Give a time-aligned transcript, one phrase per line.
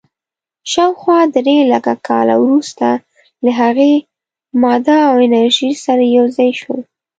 [0.71, 2.87] شاوخوا درېلکه کاله وروسته
[3.45, 3.93] له هغې،
[4.63, 6.81] ماده او انرژي سره یو ځای شول.